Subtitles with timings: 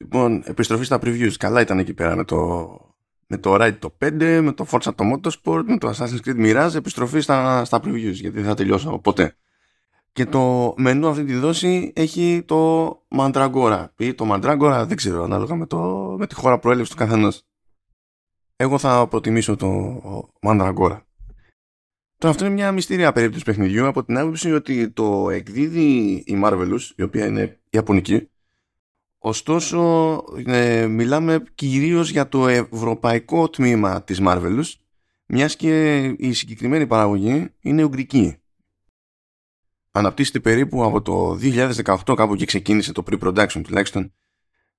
[0.00, 1.32] Λοιπόν, επιστροφή στα previews.
[1.38, 2.70] Καλά ήταν εκεί πέρα με το,
[3.26, 6.74] με το Ride το 5, με το Forza το Motorsport, με το Assassin's Creed Mirage,
[6.74, 9.36] επιστροφή στα, στα previews, γιατί δεν θα τελειώσω ποτέ.
[10.12, 13.86] Και το μενού αυτή τη δόση έχει το Mandragora.
[13.98, 15.78] Ή το Mandragora δεν ξέρω, ανάλογα με, το,
[16.18, 17.42] με τη χώρα προέλευσης του καθενός.
[18.56, 20.00] Εγώ θα προτιμήσω το
[20.42, 21.00] Mandragora.
[22.18, 26.80] Τώρα αυτό είναι μια μυστήρια περίπτωση παιχνιδιού από την άποψη ότι το εκδίδει η Marvelous,
[26.96, 28.28] η οποία είναι ιαπωνική.
[29.22, 34.74] Ωστόσο, ε, μιλάμε κυρίως για το ευρωπαϊκό τμήμα της Marvelous,
[35.26, 38.36] μιας και η συγκεκριμένη παραγωγή είναι ουγγρική.
[39.90, 41.38] Αναπτύσσεται περίπου από το
[42.04, 44.12] 2018 κάπου και ξεκίνησε το pre-production τουλάχιστον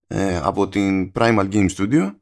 [0.07, 2.15] ε, από την Primal Game Studio.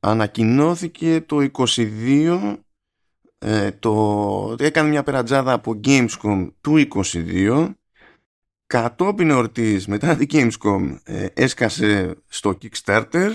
[0.00, 2.56] Ανακοινώθηκε το 22
[3.38, 7.74] ε, το, έκανε μια περατζάδα από Gamescom του 22
[8.66, 13.30] κατόπιν εορτής μετά την Gamescom ε, έσκασε στο Kickstarter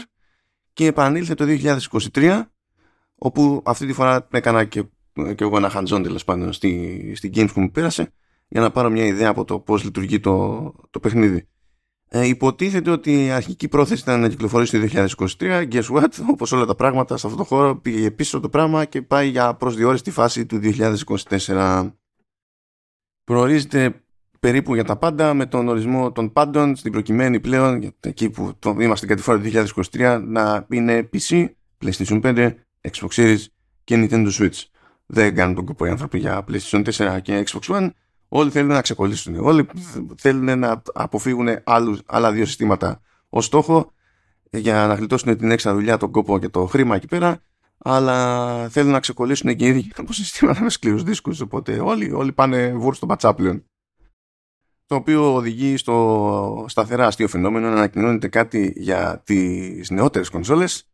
[0.74, 1.46] και επανήλθε το
[2.14, 2.42] 2023
[3.16, 7.54] όπου αυτή τη φορά έκανα και, και εγώ ένα χαντζόν τέλος πάντων στη, στη Gamescom
[7.54, 8.14] που πέρασε
[8.48, 11.48] για να πάρω μια ιδέα από το πώς λειτουργεί το, το παιχνίδι.
[12.14, 14.88] Ε, υποτίθεται ότι η αρχική πρόθεση ήταν να κυκλοφορήσει το
[15.40, 15.68] 2023.
[15.72, 19.02] Guess what, όπως όλα τα πράγματα σε αυτό το χώρο πήγε πίσω το πράγμα και
[19.02, 20.60] πάει για προσδιορίστη φάση του
[21.40, 21.92] 2024.
[23.24, 24.04] Προορίζεται
[24.42, 28.76] περίπου για τα πάντα με τον ορισμό των πάντων στην προκειμένη πλέον εκεί που το
[28.80, 29.50] είμαστε κάτι φορά το
[29.92, 31.46] 2023 να είναι PC,
[31.84, 32.54] PlayStation 5,
[32.92, 33.46] Xbox Series
[33.84, 34.64] και Nintendo Switch.
[35.06, 37.90] Δεν κάνουν τον κόπο οι άνθρωποι για PlayStation 4 και Xbox One
[38.34, 39.36] Όλοι θέλουν να ξεκολλήσουν.
[39.40, 39.68] Όλοι
[40.16, 43.92] θέλουν να αποφύγουν άλλους, άλλα δύο συστήματα ως στόχο
[44.52, 47.38] για να γλιτώσουν την έξτρα δουλειά, τον κόπο και το χρήμα εκεί πέρα.
[47.78, 51.40] Αλλά θέλουν να ξεκολλήσουν και οι ίδιοι από συστήματα με σκληρούς δίσκους.
[51.40, 53.66] Οπότε όλοι, όλοι πάνε βούρ στο πατσάπλιον.
[54.92, 60.92] Το οποίο οδηγεί στο σταθερά αστείο φαινόμενο να ανακοινώνεται κάτι για τις νεότερες κονσόλες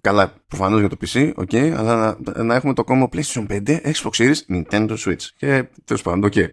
[0.00, 4.10] Καλά, προφανώς για το PC, ok, αλλά να, να έχουμε το κόμμα PlayStation 5, Xbox
[4.10, 5.22] Series, Nintendo Switch.
[5.36, 6.48] Και τέλος πάντων, ok.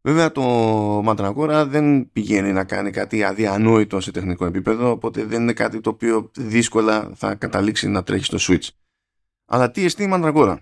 [0.00, 5.52] Βέβαια το Mandragora δεν πηγαίνει να κάνει κάτι αδιανόητο σε τεχνικό επίπεδο, οπότε δεν είναι
[5.52, 8.68] κάτι το οποίο δύσκολα θα καταλήξει να τρέχει στο Switch.
[9.46, 10.56] Αλλά τι εστί Mandragora;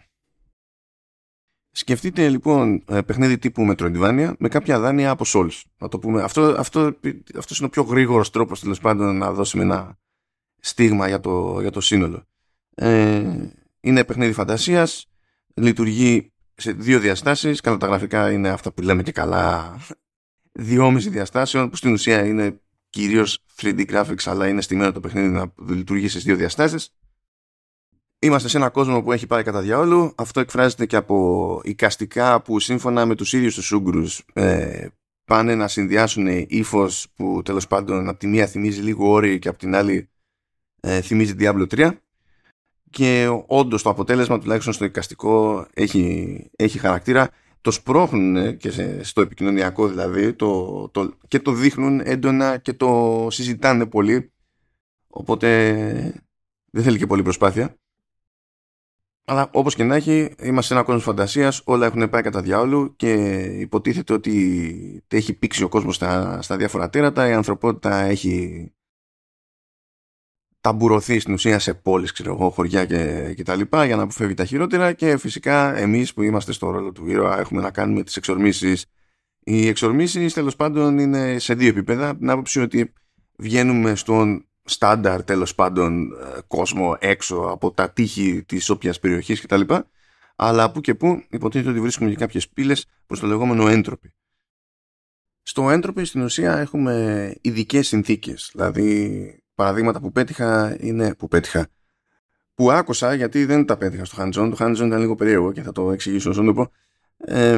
[1.79, 5.61] Σκεφτείτε λοιπόν ε, παιχνίδι τύπου Metroidvania με κάποια δάνεια από Souls.
[5.79, 6.23] Να το πούμε.
[6.23, 6.97] Αυτό, αυτό,
[7.39, 9.99] αυτός είναι ο πιο γρήγορος τρόπος τέλος πάντων να δώσουμε ένα
[10.61, 12.23] στίγμα για το, για το σύνολο.
[12.75, 13.25] Ε,
[13.81, 15.07] είναι παιχνίδι φαντασίας,
[15.55, 19.77] λειτουργεί σε δύο διαστάσεις, κατά τα γραφικά είναι αυτά που λέμε και καλά
[20.53, 22.61] δυόμιση διαστάσεων, που στην ουσία είναι
[22.91, 26.95] κυρίως 3D graphics, αλλά είναι στημένο το παιχνίδι να λειτουργεί σε δύο διαστάσεις.
[28.19, 30.13] Είμαστε σε ένα κόσμο που έχει πάει κατά διαόλου.
[30.17, 34.87] Αυτό εκφράζεται και από οικαστικά που σύμφωνα με τους ίδιους τους Ούγκρους ε,
[35.25, 39.59] πάνε να συνδυάσουν ύφος που τέλος πάντων από τη μία θυμίζει λίγο όρη και από
[39.59, 40.09] την άλλη
[40.81, 41.91] ε, θυμίζει Diablo 3
[42.91, 47.31] και όντως το αποτέλεσμα τουλάχιστον στο εικαστικό έχει, έχει χαρακτήρα.
[47.61, 48.71] Το σπρώχνουν και
[49.03, 54.33] στο επικοινωνιακό δηλαδή το, το, και το δείχνουν έντονα και το συζητάνε πολύ.
[55.09, 55.49] Οπότε
[56.71, 57.77] δεν θέλει και πολύ προσπάθεια
[59.29, 62.97] αλλά όπως και να έχει είμαστε σε ένα κόσμος φαντασίας όλα έχουν πάει κατά διάολου
[62.97, 63.13] και
[63.61, 68.71] υποτίθεται ότι έχει πήξει ο κόσμος στα, στα διάφορα τέρατα η ανθρωπότητα έχει
[70.61, 74.35] ταμπουρωθεί στην ουσία σε πόλεις, ξέρω εγώ, χωριά και, και τα λοιπά για να αποφεύγει
[74.35, 78.17] τα χειρότερα και φυσικά εμείς που είμαστε στο ρόλο του ήρωα έχουμε να κάνουμε τις
[78.17, 78.87] εξορμήσεις.
[79.39, 82.17] Οι εξορμήσεις τέλος πάντων είναι σε δύο επίπεδα.
[82.17, 82.93] Την άποψη ότι
[83.39, 89.61] βγαίνουμε στον στάνταρ τέλος πάντων ε, κόσμο έξω από τα τείχη της όποιας περιοχής κτλ.
[90.37, 94.15] Αλλά που και που υποτίθεται ότι βρίσκουμε και κάποιες πύλες προς το λεγόμενο έντροπι.
[95.43, 98.51] Στο έντροπι στην ουσία έχουμε ειδικές συνθήκες.
[98.53, 101.69] Δηλαδή παραδείγματα που πέτυχα είναι που πέτυχα.
[102.55, 104.31] Που άκουσα γιατί δεν τα πέτυχα στο Hands-on.
[104.33, 106.71] Το Hands-on ήταν λίγο περίεργο και θα το εξηγήσω όσο το πω.
[107.17, 107.53] Ε,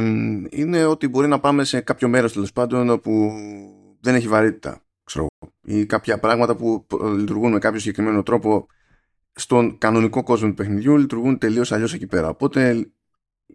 [0.50, 3.32] είναι ότι μπορεί να πάμε σε κάποιο μέρος τέλος πάντων όπου
[4.00, 5.26] δεν έχει βαρύτητα ξέρω,
[5.62, 6.86] ή κάποια πράγματα που
[7.16, 8.66] λειτουργούν με κάποιο συγκεκριμένο τρόπο
[9.32, 12.28] στον κανονικό κόσμο του παιχνιδιού λειτουργούν τελείως αλλιώς εκεί πέρα.
[12.28, 12.90] Οπότε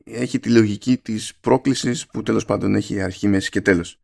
[0.04, 4.00] έχει τη λογική της πρόκλησης που τέλος πάντων έχει αρχή, μέση και τέλος.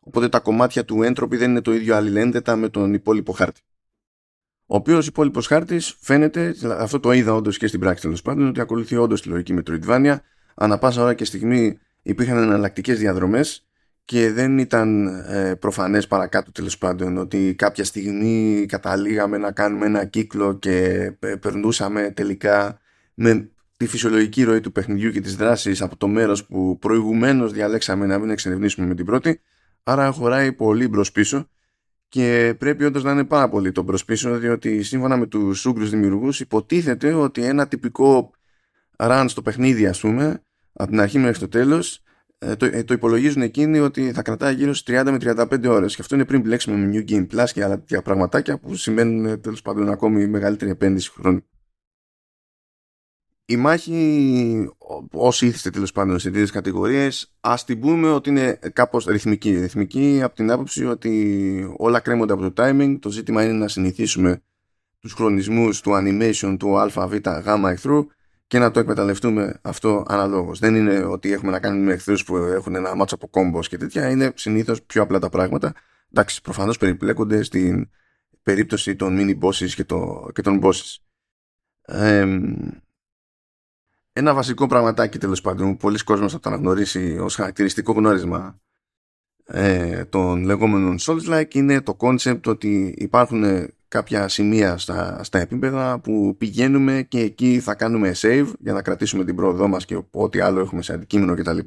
[0.00, 3.60] Οπότε τα κομμάτια του entropy δεν είναι το ίδιο αλληλένδετα με τον υπόλοιπο χάρτη.
[4.66, 8.60] Ο οποίος υπόλοιπος χάρτης φαίνεται, αυτό το είδα όντως και στην πράξη τέλος πάντων, ότι
[8.60, 10.16] ακολουθεί όντως τη λογική Metroidvania.
[10.54, 13.66] Ανά πάσα ώρα και στιγμή υπήρχαν εναλλακτικές διαδρομές
[14.04, 20.04] και δεν ήταν ε, προφανές παρακάτω τέλος πάντων ότι κάποια στιγμή καταλήγαμε να κάνουμε ένα
[20.04, 20.76] κύκλο και
[21.20, 22.78] ε, περνούσαμε τελικά
[23.14, 28.06] με τη φυσιολογική ροή του παιχνιδιού και της δράσης από το μέρος που προηγουμένως διαλέξαμε
[28.06, 29.40] να μην εξερευνήσουμε με την πρώτη.
[29.82, 31.48] Άρα χωράει πολύ μπρος πίσω
[32.08, 36.40] και πρέπει όντως να είναι πάρα πολύ το προσπίσω διότι σύμφωνα με τους Ούγγρους δημιουργούς
[36.40, 38.30] υποτίθεται ότι ένα τυπικό
[38.96, 42.11] run στο παιχνίδι ας πούμε από την αρχή μέχρι το τέλος ε,
[42.56, 46.02] το, ε, το υπολογίζουν εκείνοι ότι θα κρατάει γύρω στις 30 με 35 ώρες και
[46.02, 49.62] αυτό είναι πριν μπλέξουμε με New Game Plus και άλλα τέτοια πραγματάκια που σημαίνουν τέλος
[49.62, 51.44] πάντων ακόμη μεγαλύτερη επένδυση χρόνου.
[53.44, 54.68] Η μάχη,
[55.12, 59.58] όσοι ήθιστε τέλος πάντων σε τέτοιες κατηγορίες, ας την πούμε ότι είναι κάπως ρυθμική.
[59.58, 62.98] Ρυθμική από την άποψη ότι όλα κρέμονται από το timing.
[63.00, 64.42] Το ζήτημα είναι να συνηθίσουμε
[64.98, 68.06] τους χρονισμούς του animation του ΑΒ γ εχθρού
[68.52, 70.58] και να το εκμεταλλευτούμε αυτό αναλόγως.
[70.58, 73.76] Δεν είναι ότι έχουμε να κάνουμε με εχθρούς που έχουν ένα μάτσο από κόμπος και
[73.76, 75.74] τέτοια, είναι συνήθως πιο απλά τα πράγματα.
[76.12, 77.90] Εντάξει, προφανώς περιπλέκονται στην
[78.42, 80.96] περίπτωση των mini bosses και, το, και των bosses.
[84.12, 88.60] ένα βασικό πραγματάκι τέλος πάντων που πολλοί κόσμος θα το αναγνωρίσει ως χαρακτηριστικό γνώρισμα
[89.46, 96.34] ε, των λεγόμενων Souls-like είναι το concept ότι υπάρχουν κάποια σημεία στα, στα επίπεδα που
[96.38, 100.60] πηγαίνουμε και εκεί θα κάνουμε save για να κρατήσουμε την πρόοδό μας και ό,τι άλλο
[100.60, 101.58] έχουμε σε αντικείμενο κτλ.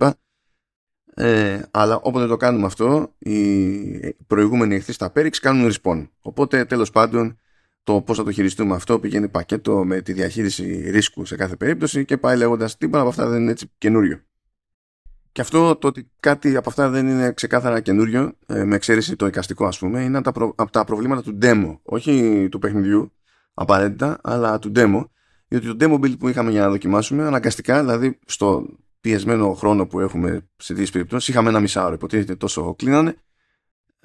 [1.18, 6.08] Ε, αλλά όποτε το κάνουμε αυτό οι προηγούμενοι εχθροί στα Πέριξ κάνουν respawn.
[6.22, 7.40] Οπότε τέλος πάντων
[7.84, 12.06] το πώς θα το χειριστούμε αυτό πηγαίνει πακέτο με τη διαχείριση ρίσκου σε κάθε περίπτωση
[12.06, 14.22] και πάει λέγοντας τίποτα από αυτά δεν είναι έτσι καινούριο.
[15.36, 19.26] Και αυτό το ότι κάτι από αυτά δεν είναι ξεκάθαρα καινούριο, ε, με εξαίρεση το
[19.26, 21.78] εικαστικό ας πούμε, είναι από τα προβλήματα του demo.
[21.84, 23.12] Όχι του παιχνιδιού
[23.54, 25.04] απαραίτητα, αλλά του demo.
[25.48, 28.66] Διότι το demo build που είχαμε για να δοκιμάσουμε, αναγκαστικά, δηλαδή στο
[29.02, 33.16] πιεσμένο χρόνο που έχουμε σε τέτοιες περιπτώσεις, είχαμε ένα μισάωρο, υποτίθεται τόσο κλείνανε,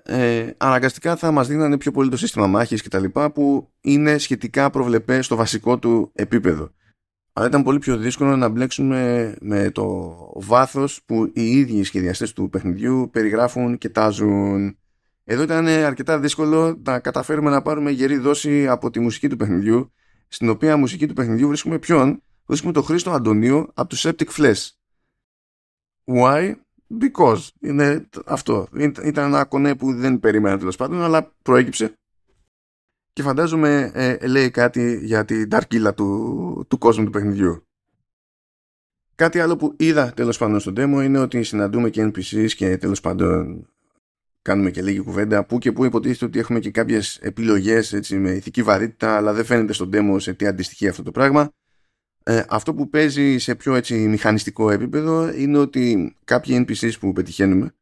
[0.02, 3.04] ε, αναγκαστικά θα μας δίνανε πιο πολύ το σύστημα μάχης κτλ.
[3.34, 6.70] που είναι σχετικά προβλεπές στο βασικό του επίπεδο
[7.40, 12.32] αλλά ήταν πολύ πιο δύσκολο να μπλέξουμε με το βάθος που οι ίδιοι οι σχεδιαστές
[12.32, 14.78] του παιχνιδιού περιγράφουν και τάζουν.
[15.24, 19.92] Εδώ ήταν αρκετά δύσκολο να καταφέρουμε να πάρουμε γερή δόση από τη μουσική του παιχνιδιού,
[20.28, 24.68] στην οποία μουσική του παιχνιδιού βρίσκουμε ποιον, βρίσκουμε τον Χρήστο Αντωνίου από τους Septic Flesh.
[26.04, 26.54] Why?
[27.00, 27.48] Because.
[27.60, 28.68] Είναι αυτό.
[29.04, 31.94] Ήταν ένα κονέ που δεν περίμενα τέλος πάντων, αλλά προέκυψε
[33.12, 37.64] και φαντάζομαι ε, λέει κάτι για την ταρκύλα του, του κόσμου του παιχνιδιού.
[39.14, 43.00] Κάτι άλλο που είδα τέλος πάντων στο demo είναι ότι συναντούμε και NPCs και τέλος
[43.00, 43.66] πάντων
[44.42, 48.30] κάνουμε και λίγη κουβέντα που και που υποτίθεται ότι έχουμε και κάποιες επιλογές έτσι, με
[48.30, 51.50] ηθική βαρύτητα αλλά δεν φαίνεται στο demo σε τι αντιστοιχεί αυτό το πράγμα.
[52.22, 57.74] Ε, αυτό που παίζει σε πιο έτσι, μηχανιστικό επίπεδο είναι ότι κάποιοι NPCs που πετυχαίνουμε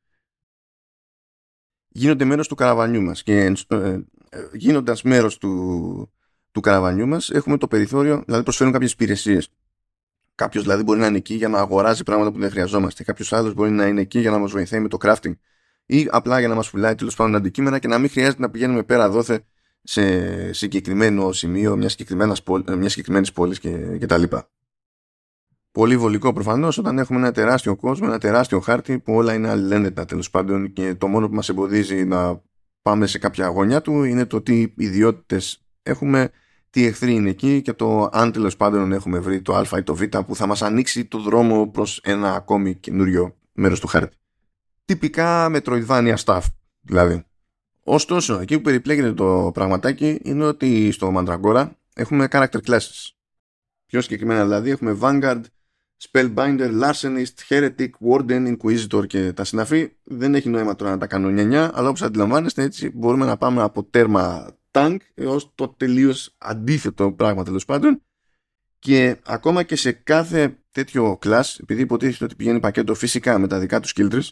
[1.89, 4.01] γίνονται μέρος του καραβανιού μας και ε,
[4.53, 6.13] γίνοντας μέρος του,
[6.51, 9.49] του καραβανιού μας έχουμε το περιθώριο, δηλαδή προσφέρουν κάποιες υπηρεσίες.
[10.35, 13.05] Κάποιος δηλαδή μπορεί να είναι εκεί για να αγοράζει πράγματα που δεν χρειαζόμαστε.
[13.05, 15.33] Κάποιος άλλος μπορεί να είναι εκεί για να μας βοηθάει με το crafting.
[15.87, 18.83] Ή απλά για να μας πουλάει τέλος πάντων αντικείμενα και να μην χρειάζεται να πηγαίνουμε
[18.83, 19.45] πέρα δόθε
[19.83, 21.97] σε συγκεκριμένο σημείο μιας
[22.87, 23.61] συγκεκριμένης πόλης
[24.01, 24.23] κτλ.
[25.73, 30.05] Πολύ βολικό προφανώς όταν έχουμε ένα τεράστιο κόσμο, ένα τεράστιο χάρτη που όλα είναι αλληλένδετα
[30.05, 32.43] τέλος πάντων και το μόνο που μας εμποδίζει να
[32.83, 36.31] πάμε σε κάποια γωνιά του είναι το τι ιδιότητες έχουμε,
[36.71, 39.95] τι εχθροί είναι εκεί και το αν τέλος πάντων έχουμε βρει το α ή το
[39.95, 44.17] β που θα μας ανοίξει το δρόμο προς ένα ακόμη καινούριο μέρος του χάρτη.
[44.85, 46.43] Τυπικά Metroidvania stuff
[46.81, 47.23] δηλαδή.
[47.83, 53.11] Ωστόσο, εκεί που περιπλέκεται το πραγματάκι είναι ότι στο Mandragora έχουμε character classes.
[53.87, 55.41] Πιο συγκεκριμένα δηλαδή έχουμε Vanguard,
[56.01, 59.93] Spellbinder, Larcenist, Heretic, Warden, Inquisitor και τα συναφή.
[60.05, 63.63] Δεν έχει νόημα τώρα να τα κάνω 9, αλλά όπως αντιλαμβάνεστε έτσι μπορούμε να πάμε
[63.63, 68.03] από τέρμα tank έως το τελείως αντίθετο πράγμα τέλος πάντων.
[68.79, 73.59] Και ακόμα και σε κάθε τέτοιο class, επειδή υποτίθεται ότι πηγαίνει πακέτο φυσικά με τα
[73.59, 74.29] δικά τους skill trees,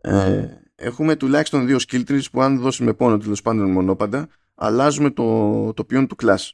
[0.00, 5.72] ε, έχουμε τουλάχιστον δύο skill trees που αν δώσουμε πόνο τέλος πάντων μονόπαντα, αλλάζουμε το,
[5.72, 6.50] το ποιόν του class.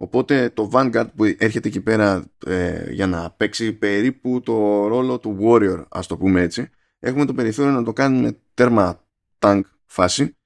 [0.00, 5.38] Οπότε το Vanguard που έρχεται εκεί πέρα ε, για να παίξει περίπου το ρόλο του
[5.40, 9.04] Warrior, ας το πούμε έτσι, έχουμε το περιθώριο να το κάνουμε τέρμα
[9.38, 10.36] tank φάση,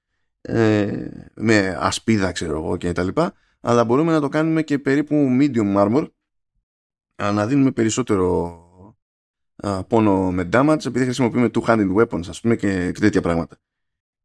[0.40, 5.28] ε, με ασπίδα ξέρω εγώ και τα λοιπά, αλλά μπορούμε να το κάνουμε και περίπου
[5.40, 6.08] medium armor,
[7.16, 8.56] να δίνουμε περισσότερο
[9.88, 13.56] πόνο με damage επειδή χρησιμοποιούμε two-handed weapons ας πούμε και τέτοια πράγματα.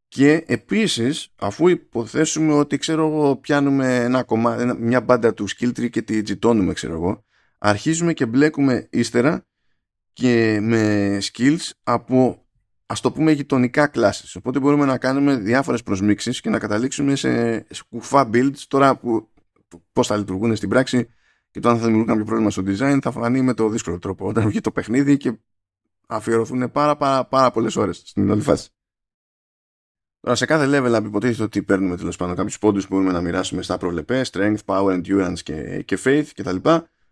[0.07, 5.89] Και επίσης, αφού υποθέσουμε ότι ξέρω εγώ πιάνουμε ένα κομμάτι, μια μπάντα του skill tree
[5.89, 7.25] και τη τζιτώνουμε ξέρω εγώ,
[7.57, 9.45] αρχίζουμε και μπλέκουμε ύστερα
[10.13, 12.45] και με skills από
[12.85, 14.31] ας το πούμε γειτονικά classes.
[14.35, 19.29] Οπότε μπορούμε να κάνουμε διάφορες προσμίξεις και να καταλήξουμε σε κουφά builds τώρα που
[19.91, 21.07] πώς θα λειτουργούν στην πράξη
[21.51, 24.27] και το αν θα δημιουργούν κάποιο πρόβλημα στο design θα φανεί με το δύσκολο τρόπο
[24.27, 25.39] όταν βγει το παιχνίδι και
[26.07, 28.69] αφιερωθούν πάρα πάρα, πάρα πολλές ώρες στην όλη φάση.
[30.27, 33.61] Τώρα σε κάθε level υποτίθεται ότι παίρνουμε τέλος πάντων κάποιους πόντους που μπορούμε να μοιράσουμε
[33.61, 36.55] στα προβλεπές, strength, power, endurance και, και faith κτλ.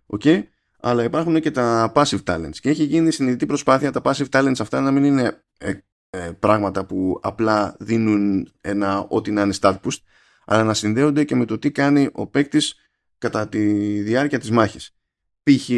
[0.08, 0.44] Okay.
[0.80, 2.56] Αλλά υπάρχουν και τα passive talents.
[2.60, 5.74] Και έχει γίνει συνειδητή προσπάθεια τα passive talents αυτά να μην είναι ε,
[6.10, 10.00] ε, πράγματα που απλά δίνουν ένα ό,τι να είναι start boost,
[10.46, 12.76] αλλά να συνδέονται και με το τι κάνει ο παίκτης
[13.18, 13.64] κατά τη
[14.02, 14.96] διάρκεια της μάχης.
[15.44, 15.70] Π.χ.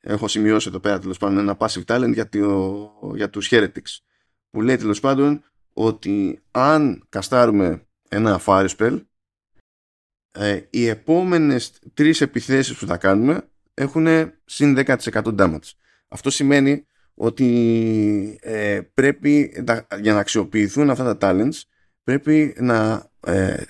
[0.00, 3.98] έχω σημειώσει εδώ πέρα τέλος πάντων ένα passive talent για, το, για τους heretics
[4.50, 9.00] που λέει τέλος πάντων ότι αν καστάρουμε ένα fire spell
[10.30, 14.06] ε, οι επόμενες τρεις επιθέσεις που θα κάνουμε έχουν
[14.44, 15.70] συν 10% damage.
[16.08, 19.64] Αυτό σημαίνει ότι ε, πρέπει
[20.00, 21.60] για να αξιοποιηθούν αυτά τα talents
[22.04, 23.62] πρέπει να ε,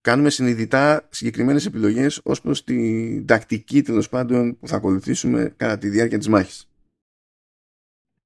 [0.00, 5.88] κάνουμε συνειδητά συγκεκριμένες επιλογές ως προς την τακτική τέλος πάντων που θα ακολουθήσουμε κατά τη
[5.88, 6.71] διάρκεια της μάχης.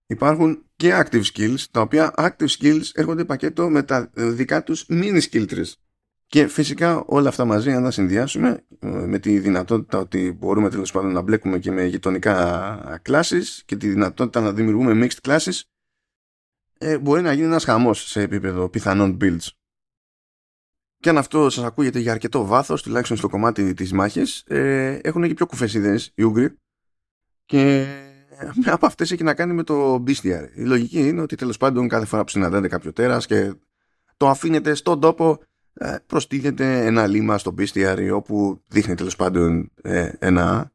[0.07, 5.21] Υπάρχουν και active skills, τα οποία active skills έρχονται πακέτο με τα δικά τους mini
[5.31, 5.73] skill trees.
[6.27, 10.93] Και φυσικά όλα αυτά μαζί, αν τα συνδυάσουμε ε, με τη δυνατότητα ότι μπορούμε τέλος
[10.93, 15.61] πάντων να μπλέκουμε και με γειτονικά classes και τη δυνατότητα να δημιουργούμε mixed classes,
[16.79, 19.49] ε, μπορεί να γίνει ένας χαμός σε επίπεδο πιθανών builds.
[20.99, 25.27] Και αν αυτό σας ακούγεται για αρκετό βάθος, τουλάχιστον στο κομμάτι της μάχης, ε, έχουν
[25.27, 26.59] και πιο κουφές ιδέες οι Ούγγροι
[27.45, 28.06] και μια
[28.65, 30.49] από αυτές έχει να κάνει με το Bestiary.
[30.55, 33.53] Η λογική είναι ότι τέλος πάντων κάθε φορά που συναντάτε κάποιο τέρας και
[34.17, 35.39] το αφήνετε στον τόπο
[35.75, 40.73] ε, προστίθεται ένα λίμα στο Bestiary όπου δείχνει τέλος πάντων ε, ένα,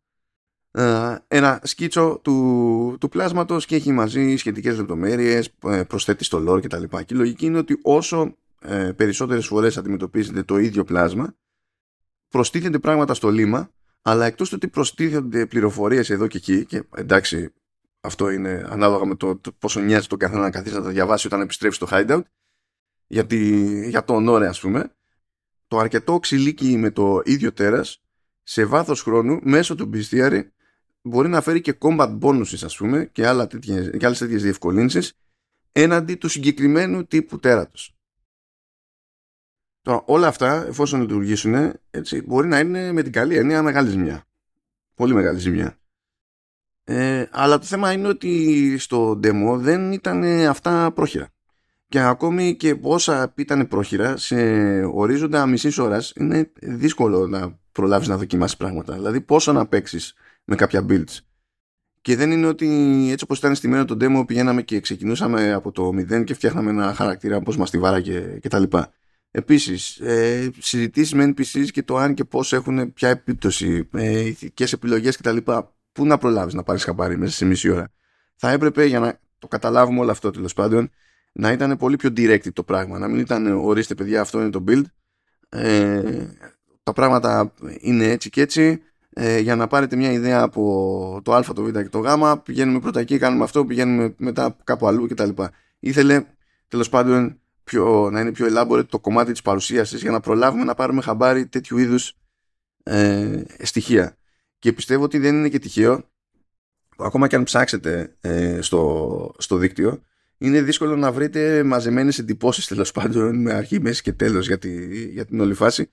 [0.71, 5.51] ε, ένα σκίτσο του, του πλάσματος και έχει μαζί σχετικές λεπτομέρειες,
[5.87, 6.83] προσθέτει στο lore κτλ.
[6.83, 8.35] Και, και η λογική είναι ότι όσο
[8.95, 11.35] περισσότερες φορές αντιμετωπίζετε το ίδιο πλάσμα
[12.29, 13.69] προστίθενται πράγματα στο λίμα
[14.01, 17.53] αλλά εκτός του ότι προστίθενται πληροφορίες εδώ και εκεί και εντάξει
[18.01, 21.41] αυτό είναι ανάλογα με το, πόσο νοιάζει τον καθένα να καθίσει να τα διαβάσει όταν
[21.41, 22.21] επιστρέφει στο hideout
[23.07, 23.25] για,
[23.87, 24.95] για το ονόρε ας πούμε
[25.67, 28.01] το αρκετό ξυλίκι με το ίδιο τέρας
[28.43, 30.43] σε βάθος χρόνου μέσω του bestiary
[31.01, 35.13] μπορεί να φέρει και combat bonuses ας πούμε και, άλλα τέτοιες, και άλλες τέτοιες διευκολύνσεις
[35.71, 37.95] έναντι του συγκεκριμένου τύπου τέρατος.
[39.81, 44.23] Τώρα όλα αυτά εφόσον λειτουργήσουν έτσι, μπορεί να είναι με την καλή έννοια μεγάλη ζημιά.
[44.95, 45.77] Πολύ μεγάλη ζημιά.
[46.83, 51.29] Ε, αλλά το θέμα είναι ότι στο demo δεν ήταν αυτά πρόχειρα
[51.91, 54.35] και ακόμη και όσα ήταν πρόχειρα σε
[54.83, 58.93] ορίζοντα μισής ώρας είναι δύσκολο να προλάβεις να δοκιμάσεις πράγματα.
[58.93, 60.13] Δηλαδή, πόσο να παίξεις
[60.45, 61.17] με κάποια builds.
[62.01, 62.67] Και δεν είναι ότι
[63.11, 66.69] έτσι όπως ήταν στη μέρα το demo πηγαίναμε και ξεκινούσαμε από το 0 και φτιάχναμε
[66.69, 68.63] ένα χαρακτήρα πώ μας τη βάραγε κτλ.
[69.31, 74.73] Επίσης, ε, συζητήσεις με NPCs και το αν και πώς έχουν ποια επίπτωση, ε, ηθικές
[74.73, 75.37] επιλογές κτλ.
[75.91, 77.91] Πού να προλάβεις να πάρεις χαμπάρι μέσα σε μισή ώρα.
[78.35, 80.89] Θα έπρεπε για να το καταλάβουμε όλο αυτό τέλος πάντων
[81.31, 82.99] να ήταν πολύ πιο direct το πράγμα.
[82.99, 84.83] Να μην ήταν ορίστε παιδιά αυτό είναι το build.
[85.49, 86.25] Ε,
[86.83, 88.81] τα πράγματα είναι έτσι και έτσι.
[89.13, 92.07] Ε, για να πάρετε μια ιδέα από το α, το β και το γ
[92.43, 95.29] πηγαίνουμε πρώτα εκεί, κάνουμε αυτό, πηγαίνουμε μετά κάπου αλλού κτλ.
[95.79, 96.25] Ήθελε
[96.67, 97.40] τέλος πάντων
[97.71, 101.47] πιο, να είναι πιο elaborate το κομμάτι της παρουσίασης για να προλάβουμε να πάρουμε χαμπάρι
[101.47, 102.13] τέτοιου είδους
[102.83, 104.17] ε, στοιχεία.
[104.59, 106.03] Και πιστεύω ότι δεν είναι και τυχαίο
[106.97, 110.01] ακόμα και αν ψάξετε ε, στο, στο δίκτυο
[110.37, 114.59] είναι δύσκολο να βρείτε μαζεμένες εντυπώσεις τέλος πάντων με αρχή, μέση και τέλος για,
[115.11, 115.91] για την όλη φάση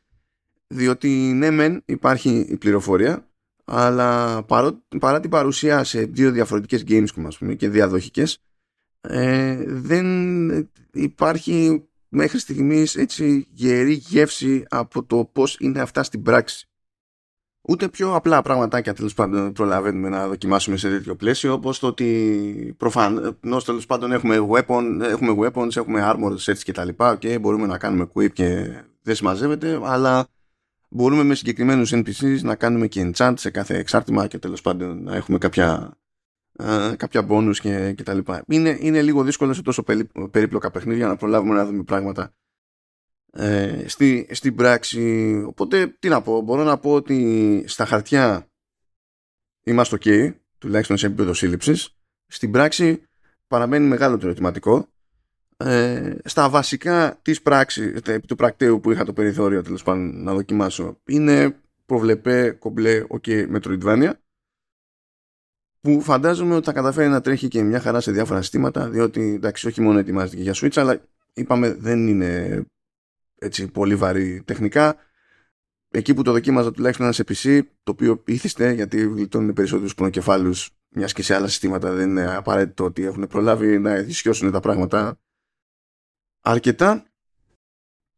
[0.66, 3.28] διότι ναι μεν υπάρχει η πληροφορία
[3.64, 8.42] αλλά παρό, παρά την παρουσία σε δύο διαφορετικές games πούμε, και διαδοχικές
[9.10, 10.06] ε, δεν
[10.92, 16.68] υπάρχει μέχρι στιγμής έτσι γερή γεύση από το πώς είναι αυτά στην πράξη.
[17.60, 22.74] Ούτε πιο απλά πραγματάκια τέλος πάντων προλαβαίνουμε να δοκιμάσουμε σε τέτοιο πλαίσιο όπως το ότι
[22.76, 27.16] προφανώς τέλος πάντων έχουμε, weapon, έχουμε weapons, έχουμε armor sets και τα λοιπά.
[27.16, 28.68] Και μπορούμε να κάνουμε equip και
[29.02, 30.26] δεν συμμαζεύεται αλλά
[30.88, 35.16] μπορούμε με συγκεκριμένους NPCs να κάνουμε και enchant σε κάθε εξάρτημα και τέλος πάντων να
[35.16, 35.96] έχουμε κάποια,
[36.62, 38.44] uh, κάποια bonus και, και τα λοιπά.
[38.48, 39.84] Είναι, είναι λίγο δύσκολο σε τόσο
[40.30, 42.32] περίπλοκα παιχνίδια να προλάβουμε να δούμε πράγματα
[43.32, 45.32] ε, στη, στην πράξη.
[45.46, 48.48] Οπότε, τι να πω, μπορώ να πω ότι στα χαρτιά
[49.62, 51.96] είμαστε ok, τουλάχιστον σε επίπεδο σύλληψης.
[52.26, 53.02] Στην πράξη
[53.46, 54.88] παραμένει μεγάλο το ερωτηματικό.
[55.56, 57.92] Ε, στα βασικά της πράξη,
[58.26, 64.12] του πρακτέου που είχα το περιθώριο τέλος πάντων να δοκιμάσω, είναι προβλεπέ κομπλέ ok Metroidvania
[65.88, 69.66] που φαντάζομαι ότι θα καταφέρει να τρέχει και μια χαρά σε διάφορα συστήματα διότι εντάξει
[69.66, 71.00] όχι μόνο ετοιμάζεται για Switch αλλά
[71.34, 72.62] είπαμε δεν είναι
[73.38, 74.96] έτσι πολύ βαρύ τεχνικά.
[75.90, 80.70] Εκεί που το δοκίμαζα τουλάχιστον ένα σε PC, το οποίο ήθιστε γιατί γλιτώνουν περισσότερους πονοκεφάλους,
[80.88, 85.18] μιας και σε άλλα συστήματα δεν είναι απαραίτητο ότι έχουν προλάβει να ισιώσουν τα πράγματα
[86.40, 87.04] αρκετά.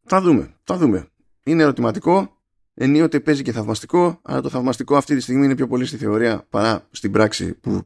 [0.07, 1.09] Θα δούμε, θα δούμε.
[1.45, 2.40] Είναι ερωτηματικό,
[2.75, 6.47] ενίοτε παίζει και θαυμαστικό, αλλά το θαυμαστικό αυτή τη στιγμή είναι πιο πολύ στη θεωρία
[6.51, 7.83] παρά στην πράξη που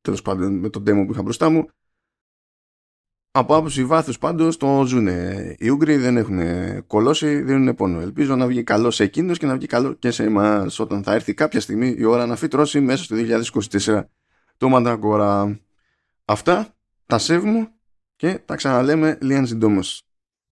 [0.00, 1.68] τέλος πάντων με τον demo που είχα μπροστά μου.
[3.34, 5.06] Από άποψη βάθους πάντως το ζουν.
[5.58, 6.40] Οι Ούγγροι δεν έχουν
[6.86, 8.00] κολώσει, δίνουν πόνο.
[8.00, 11.14] Ελπίζω να βγει καλός σε εκείνου και να βγει καλό και σε εμάς όταν θα
[11.14, 13.16] έρθει κάποια στιγμή η ώρα να φυτρώσει μέσα στο
[13.82, 14.02] 2024
[14.56, 15.60] το Μανταγκόρα.
[16.24, 17.68] Αυτά τα σέβ μου
[18.16, 20.06] και τα ξαναλέμε λίγαν συντόμως.